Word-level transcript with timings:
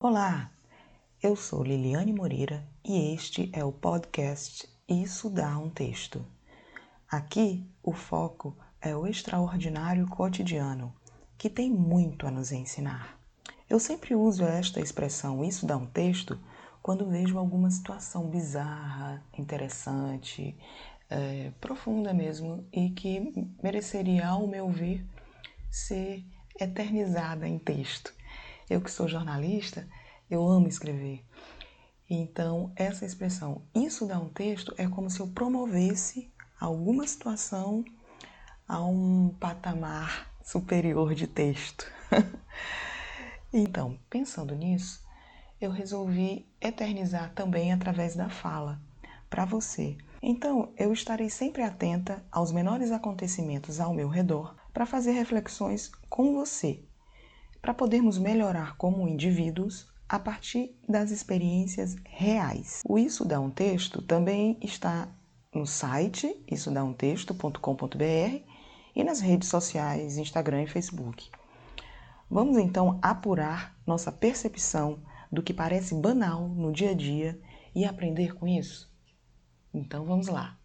Olá, 0.00 0.52
eu 1.20 1.34
sou 1.34 1.64
Liliane 1.64 2.12
Moreira 2.12 2.64
e 2.84 3.12
este 3.12 3.50
é 3.52 3.64
o 3.64 3.72
podcast 3.72 4.68
Isso 4.88 5.28
Dá 5.28 5.58
um 5.58 5.68
Texto. 5.68 6.24
Aqui 7.10 7.68
o 7.82 7.92
foco 7.92 8.56
é 8.80 8.94
o 8.94 9.08
extraordinário 9.08 10.06
cotidiano, 10.06 10.94
que 11.36 11.50
tem 11.50 11.68
muito 11.68 12.28
a 12.28 12.30
nos 12.30 12.52
ensinar. 12.52 13.18
Eu 13.68 13.80
sempre 13.80 14.14
uso 14.14 14.44
esta 14.44 14.78
expressão 14.78 15.44
Isso 15.44 15.66
Dá 15.66 15.76
um 15.76 15.86
Texto 15.86 16.38
quando 16.80 17.10
vejo 17.10 17.36
alguma 17.36 17.68
situação 17.68 18.28
bizarra, 18.28 19.20
interessante, 19.36 20.56
é, 21.10 21.50
profunda 21.60 22.14
mesmo 22.14 22.64
e 22.72 22.90
que 22.90 23.50
mereceria, 23.60 24.28
ao 24.28 24.46
meu 24.46 24.70
ver, 24.70 25.04
ser 25.68 26.24
eternizada 26.56 27.48
em 27.48 27.58
texto. 27.58 28.16
Eu 28.70 28.82
que 28.82 28.90
sou 28.90 29.08
jornalista, 29.08 29.88
eu 30.30 30.46
amo 30.46 30.68
escrever. 30.68 31.24
Então, 32.10 32.70
essa 32.76 33.06
expressão, 33.06 33.62
isso 33.74 34.06
dá 34.06 34.18
um 34.18 34.28
texto, 34.28 34.74
é 34.76 34.86
como 34.86 35.08
se 35.08 35.20
eu 35.20 35.28
promovesse 35.28 36.30
alguma 36.60 37.06
situação 37.06 37.82
a 38.66 38.84
um 38.84 39.34
patamar 39.40 40.30
superior 40.42 41.14
de 41.14 41.26
texto. 41.26 41.90
então, 43.52 43.98
pensando 44.10 44.54
nisso, 44.54 45.02
eu 45.58 45.70
resolvi 45.70 46.46
eternizar 46.60 47.32
também 47.34 47.72
através 47.72 48.14
da 48.14 48.28
fala 48.28 48.80
para 49.30 49.46
você. 49.46 49.96
Então, 50.22 50.72
eu 50.76 50.92
estarei 50.92 51.30
sempre 51.30 51.62
atenta 51.62 52.22
aos 52.30 52.52
menores 52.52 52.90
acontecimentos 52.90 53.80
ao 53.80 53.94
meu 53.94 54.08
redor 54.08 54.54
para 54.74 54.84
fazer 54.84 55.12
reflexões 55.12 55.90
com 56.08 56.34
você 56.34 56.82
para 57.60 57.74
podermos 57.74 58.18
melhorar 58.18 58.76
como 58.76 59.08
indivíduos 59.08 59.88
a 60.08 60.18
partir 60.18 60.74
das 60.88 61.10
experiências 61.10 61.96
reais. 62.04 62.82
O 62.88 62.98
Isso 62.98 63.24
Dá 63.24 63.38
um 63.38 63.50
Texto 63.50 64.00
também 64.00 64.56
está 64.62 65.08
no 65.54 65.66
site 65.66 66.34
issodaumtexto.com.br 66.50 68.42
e 68.94 69.04
nas 69.04 69.20
redes 69.20 69.48
sociais, 69.48 70.16
Instagram 70.16 70.62
e 70.62 70.66
Facebook. 70.66 71.30
Vamos 72.30 72.58
então 72.58 72.98
apurar 73.02 73.76
nossa 73.86 74.10
percepção 74.10 74.98
do 75.30 75.42
que 75.42 75.52
parece 75.52 75.94
banal 75.94 76.48
no 76.48 76.72
dia 76.72 76.90
a 76.90 76.94
dia 76.94 77.38
e 77.74 77.84
aprender 77.84 78.34
com 78.34 78.46
isso? 78.46 78.90
Então 79.72 80.04
vamos 80.04 80.28
lá. 80.28 80.56